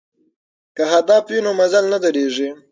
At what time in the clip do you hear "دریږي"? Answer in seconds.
2.03-2.49